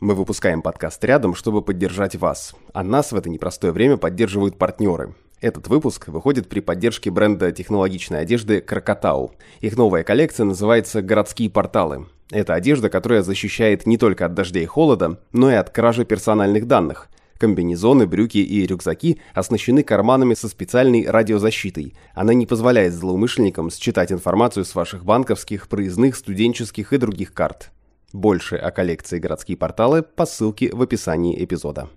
[0.00, 5.16] Мы выпускаем подкаст рядом, чтобы поддержать вас, а нас в это непростое время поддерживают партнеры.
[5.40, 9.32] Этот выпуск выходит при поддержке бренда технологичной одежды Крокотау.
[9.60, 12.06] Их новая коллекция называется «Городские порталы».
[12.30, 16.68] Это одежда, которая защищает не только от дождя и холода, но и от кражи персональных
[16.68, 17.08] данных.
[17.36, 21.94] Комбинезоны, брюки и рюкзаки оснащены карманами со специальной радиозащитой.
[22.14, 27.72] Она не позволяет злоумышленникам считать информацию с ваших банковских, проездных, студенческих и других карт.
[28.12, 31.90] Больше о коллекции «Городские порталы» по ссылке в описании эпизода.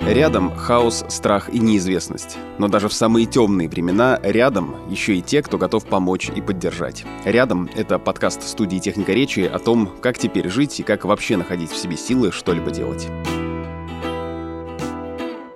[0.00, 2.38] Рядом хаос, страх и неизвестность.
[2.58, 7.04] Но даже в самые темные времена рядом еще и те, кто готов помочь и поддержать.
[7.24, 11.70] Рядом— это подкаст студии «Техника речи» о том, как теперь жить и как вообще находить
[11.70, 13.08] в себе силы что-либо делать.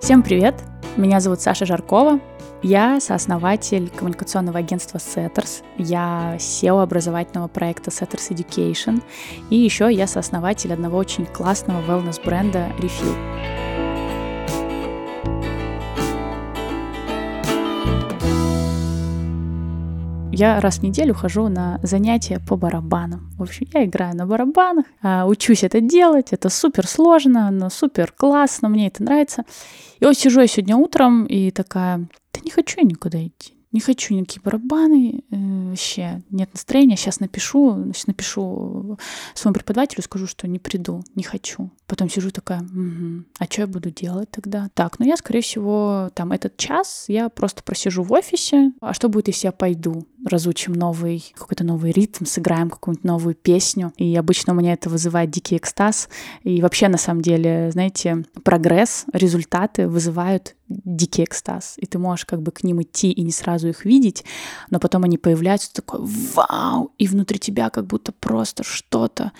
[0.01, 0.55] Всем привет!
[0.97, 2.19] Меня зовут Саша Жаркова.
[2.63, 5.63] Я сооснователь коммуникационного агентства Setters.
[5.77, 9.03] Я SEO образовательного проекта Setters Education.
[9.51, 13.70] И еще я сооснователь одного очень классного wellness бренда Refill.
[20.41, 23.29] Я раз в неделю хожу на занятия по барабанам.
[23.37, 28.11] В общем, я играю на барабанах, а, учусь это делать, это супер сложно, но супер
[28.11, 29.43] классно, мне это нравится.
[29.99, 31.97] И вот сижу я сегодня утром и такая,
[32.33, 37.19] да не хочу я никуда идти не хочу никакие барабаны, э, вообще нет настроения, сейчас
[37.19, 38.97] напишу, значит, напишу
[39.33, 41.71] своему преподавателю, скажу, что не приду, не хочу.
[41.87, 44.69] Потом сижу такая, угу, а что я буду делать тогда?
[44.73, 49.09] Так, ну я, скорее всего, там этот час я просто просижу в офисе, а что
[49.09, 50.05] будет, если я пойду?
[50.25, 53.93] разучим новый, какой-то новый ритм, сыграем какую-нибудь новую песню.
[53.97, 56.09] И обычно у меня это вызывает дикий экстаз.
[56.43, 61.75] И вообще, на самом деле, знаете, прогресс, результаты вызывают дикий экстаз.
[61.77, 64.23] И ты можешь как бы к ним идти и не сразу их видеть,
[64.69, 66.93] но потом они появляются, такой вау!
[66.97, 69.31] И внутри тебя как будто просто что-то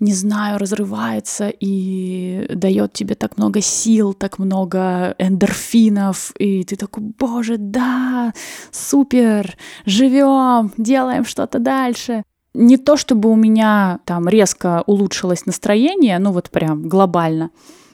[0.00, 7.04] не знаю, разрывается и дает тебе так много сил, так много эндорфинов, и ты такой,
[7.18, 8.34] боже, да,
[8.70, 9.56] супер,
[9.86, 12.24] живем, делаем что-то дальше.
[12.52, 17.50] Не то чтобы у меня там резко улучшилось настроение, ну вот прям глобально,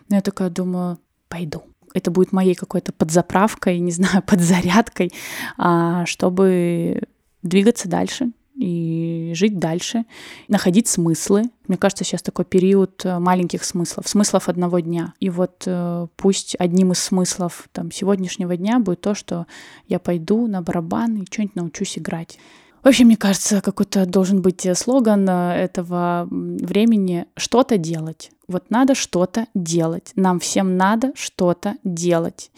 [0.09, 0.99] но я такая думаю,
[1.29, 1.63] пойду.
[1.95, 5.13] Это будет моей какой-то подзаправкой, не знаю, подзарядкой,
[5.59, 7.03] а, чтобы
[7.43, 10.05] двигаться дальше, и жить дальше,
[10.49, 11.45] находить смыслы.
[11.69, 15.15] Мне кажется, сейчас такой период э, маленьких смыслов, смыслов одного дня.
[15.21, 19.47] И вот э, пусть одним из смыслов там, сегодняшнего дня будет то, что
[19.89, 22.39] я пойду на барабан и что-нибудь научусь играть.
[22.83, 28.31] Вообще, мне кажется, какой-то должен быть э, слоган этого времени «что-то делать».
[28.53, 30.13] Вот надо что-то делать.
[30.15, 32.51] Нам всем надо что-то делать.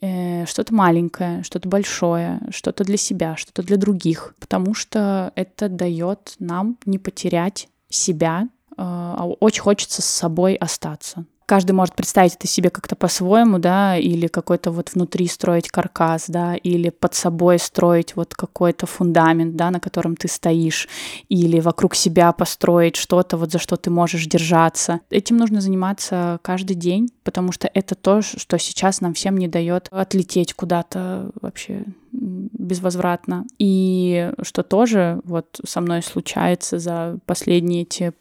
[0.00, 6.34] Э, что-то маленькое, что-то большое, что-то для себя, что-то для других, потому что это дает
[6.38, 12.46] нам не потерять себя, э, а очень хочется с собой остаться каждый может представить это
[12.46, 18.14] себе как-то по-своему, да, или какой-то вот внутри строить каркас, да, или под собой строить
[18.16, 20.88] вот какой-то фундамент, да, на котором ты стоишь,
[21.30, 25.00] или вокруг себя построить что-то, вот за что ты можешь держаться.
[25.08, 29.88] Этим нужно заниматься каждый день, потому что это то, что сейчас нам всем не дает
[29.90, 33.46] отлететь куда-то вообще безвозвратно.
[33.58, 38.12] И что тоже вот со мной случается за последние эти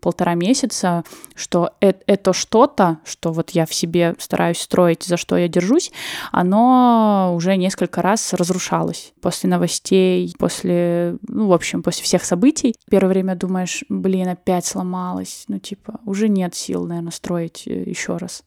[0.00, 1.04] полтора месяца,
[1.34, 5.92] что это, это что-то, что вот я в себе стараюсь строить, за что я держусь,
[6.32, 12.74] оно уже несколько раз разрушалось после новостей, после, ну, в общем, после всех событий.
[12.90, 18.16] Первое время думаешь, блин, опять сломалось, ну, типа, уже нет сил, наверное, строить э, еще
[18.16, 18.44] раз.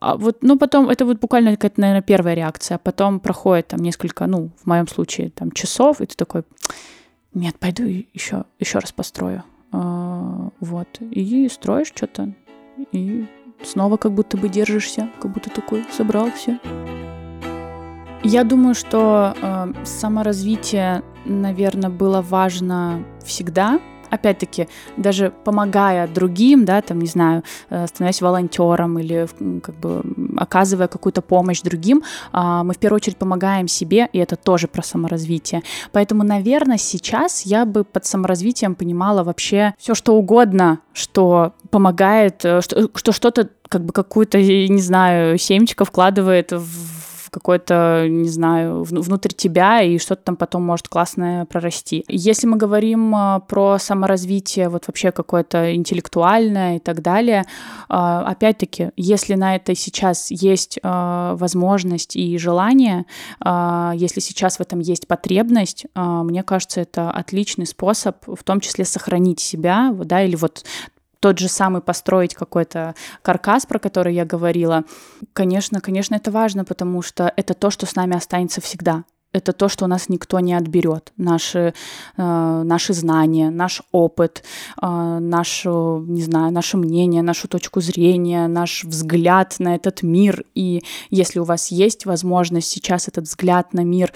[0.00, 3.80] А вот, ну, потом, это вот буквально какая-то, наверное, первая реакция, а потом проходит там
[3.80, 6.42] несколько, ну, в моем случае, там, часов, и ты такой,
[7.34, 9.42] нет, пойду еще, еще раз построю.
[9.72, 10.88] А, вот.
[11.00, 12.32] И строишь что-то,
[12.92, 13.26] и
[13.62, 16.58] снова как будто бы держишься, как будто такой собрался.
[18.24, 27.00] Я думаю, что э, саморазвитие, наверное, было важно всегда, опять-таки, даже помогая другим, да, там,
[27.00, 29.28] не знаю, э, становясь волонтером или
[29.60, 30.02] как бы
[30.36, 32.02] оказывая какую-то помощь другим,
[32.32, 35.62] а, мы в первую очередь помогаем себе, и это тоже про саморазвитие.
[35.92, 42.60] Поэтому, наверное, сейчас я бы под саморазвитием понимала вообще все, что угодно, что помогает, э,
[42.60, 48.82] что, что что-то как бы какую-то, не знаю, семечко вкладывает в в какой-то, не знаю,
[48.84, 52.02] внутрь тебя, и что-то там потом может классное прорасти.
[52.08, 57.44] Если мы говорим а, про саморазвитие, вот вообще какое-то интеллектуальное и так далее,
[57.90, 63.04] а, опять-таки, если на это сейчас есть а, возможность и желание,
[63.44, 69.40] если сейчас в этом есть потребность, мне кажется, это отличный способ в том числе сохранить
[69.40, 70.64] себя, да, или вот
[71.20, 74.84] тот же самый построить какой-то каркас, про который я говорила,
[75.32, 79.04] конечно, конечно, это важно, потому что это то, что с нами останется всегда.
[79.30, 81.12] Это то, что у нас никто не отберет.
[81.18, 81.74] Наши,
[82.16, 84.42] э, наши знания, наш опыт,
[84.80, 90.44] э, наше, не знаю, наше мнение, нашу точку зрения, наш взгляд на этот мир.
[90.54, 94.14] И если у вас есть возможность сейчас этот взгляд на мир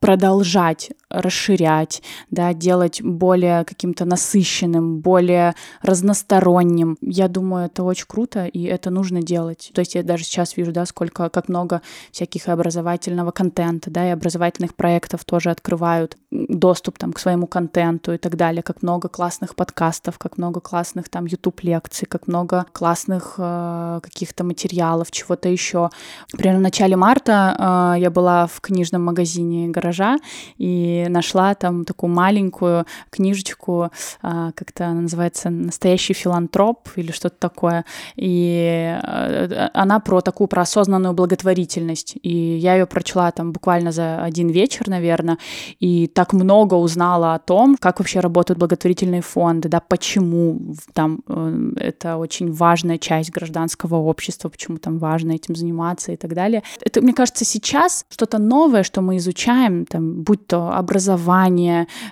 [0.00, 6.96] продолжать расширять, да, делать более каким-то насыщенным, более разносторонним.
[7.00, 9.70] Я думаю, это очень круто, и это нужно делать.
[9.74, 11.82] То есть я даже сейчас вижу, да, сколько, как много
[12.12, 18.18] всяких образовательного контента, да, и образовательных проектов тоже открывают доступ там к своему контенту и
[18.18, 23.34] так далее, как много классных подкастов, как много классных там YouTube лекций, как много классных
[23.38, 25.90] э, каких-то материалов, чего-то еще.
[26.32, 30.18] Примерно в начале марта э, я была в книжном магазине гаража
[30.58, 33.90] и нашла там такую маленькую книжечку,
[34.22, 37.84] э, как-то она называется «Настоящий филантроп» или что-то такое,
[38.16, 44.24] и э, она про такую про осознанную благотворительность, и я ее прочла там буквально за
[44.24, 45.38] один вечер, наверное,
[45.78, 51.20] и так так много узнала о том, как вообще работают благотворительные фонды, да, почему там
[51.28, 56.62] э, это очень важная часть гражданского общества, почему там важно этим заниматься и так далее.
[56.80, 60.93] Это, мне кажется, сейчас что-то новое, что мы изучаем, там, будь то образование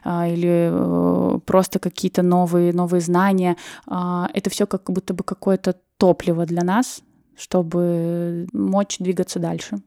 [0.04, 3.56] э, или э, просто какие-то новые, новые знания,
[3.86, 7.02] э, это все как будто бы какое-то топливо для нас,
[7.36, 9.82] чтобы мочь двигаться дальше.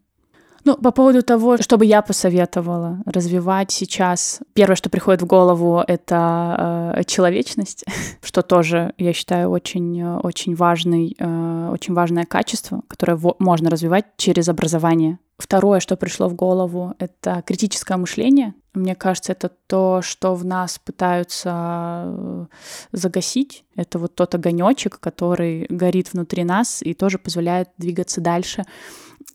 [0.65, 5.83] Ну, по поводу того, что бы я посоветовала развивать сейчас, первое, что приходит в голову,
[5.87, 7.85] это э, человечность,
[8.23, 14.49] что тоже, я считаю, очень, очень, важный, э, очень важное качество, которое можно развивать через
[14.49, 15.19] образование.
[15.37, 18.53] Второе, что пришло в голову, это критическое мышление.
[18.73, 22.45] Мне кажется, это то, что в нас пытаются э,
[22.93, 23.65] загасить.
[23.75, 28.63] Это вот тот огонечек, который горит внутри нас и тоже позволяет двигаться дальше.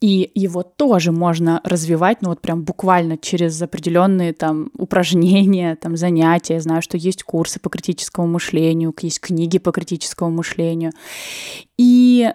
[0.01, 6.55] И его тоже можно развивать, ну вот прям буквально через определенные там упражнения, там занятия.
[6.55, 10.93] Я знаю, что есть курсы по критическому мышлению, есть книги по критическому мышлению.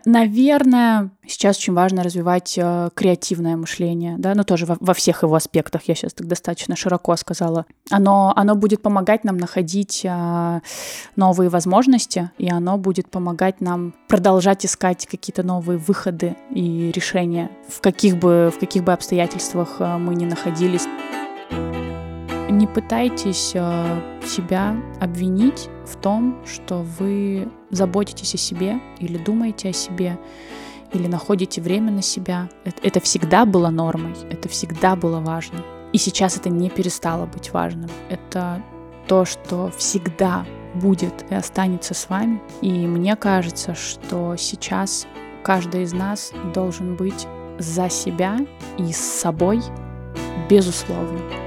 [0.05, 5.35] Наверное, сейчас очень важно развивать э, креативное мышление, да, ну, тоже во, во всех его
[5.35, 7.65] аспектах, я сейчас так достаточно широко сказала.
[7.89, 10.59] Оно, оно будет помогать нам находить э,
[11.15, 17.81] новые возможности, и оно будет помогать нам продолжать искать какие-то новые выходы и решения, в
[17.81, 20.87] каких бы, в каких бы обстоятельствах э, мы ни находились.
[22.65, 29.73] Не пытайтесь э, себя обвинить в том, что вы заботитесь о себе или думаете о
[29.73, 30.17] себе,
[30.91, 32.49] или находите время на себя.
[32.63, 35.59] Это, это всегда было нормой, это всегда было важно.
[35.93, 37.91] И сейчас это не перестало быть важным.
[38.09, 38.63] Это
[39.07, 42.41] то, что всегда будет и останется с вами.
[42.61, 45.05] И мне кажется, что сейчас
[45.43, 47.27] каждый из нас должен быть
[47.59, 48.39] за себя
[48.79, 49.61] и с собой
[50.49, 51.44] безусловно.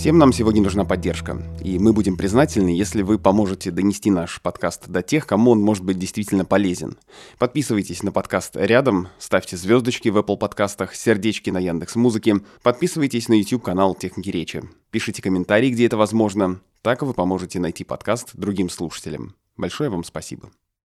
[0.00, 4.88] Всем нам сегодня нужна поддержка, и мы будем признательны, если вы поможете донести наш подкаст
[4.88, 6.96] до тех, кому он может быть действительно полезен.
[7.38, 13.34] Подписывайтесь на подкаст рядом, ставьте звездочки в Apple подкастах, сердечки на Яндекс Музыке, подписывайтесь на
[13.34, 18.70] YouTube канал Техники Речи, пишите комментарии, где это возможно, так вы поможете найти подкаст другим
[18.70, 19.34] слушателям.
[19.58, 20.48] Большое вам спасибо.